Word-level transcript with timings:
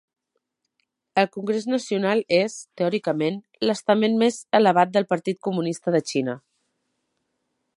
El 1.23 1.27
Congrés 1.35 1.67
Nacional 1.73 2.23
és, 2.37 2.55
teòricament, 2.81 3.37
l'estament 3.67 4.17
més 4.23 4.39
elevat 4.61 4.95
del 4.97 5.07
Partit 5.13 5.41
Comunista 5.49 5.91
de 5.91 5.97
la 5.99 6.05
Xina. 6.13 6.37